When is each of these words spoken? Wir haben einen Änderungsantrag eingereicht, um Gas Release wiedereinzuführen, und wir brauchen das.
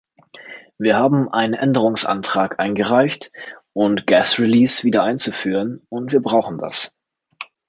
Wir 0.79 0.95
haben 0.95 1.31
einen 1.31 1.53
Änderungsantrag 1.53 2.59
eingereicht, 2.59 3.31
um 3.73 3.97
Gas 3.97 4.39
Release 4.39 4.81
wiedereinzuführen, 4.83 5.85
und 5.89 6.11
wir 6.11 6.21
brauchen 6.23 6.57
das. 6.57 6.95